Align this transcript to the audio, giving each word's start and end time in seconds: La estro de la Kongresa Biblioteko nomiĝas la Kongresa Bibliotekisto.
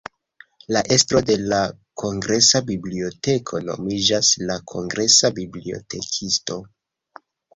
La 0.75 0.81
estro 0.95 1.19
de 1.25 1.33
la 1.51 1.59
Kongresa 2.03 2.61
Biblioteko 2.69 3.61
nomiĝas 3.67 4.31
la 4.51 4.57
Kongresa 4.73 5.31
Bibliotekisto. 5.39 6.57